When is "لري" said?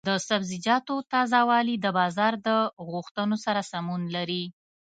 4.15-4.43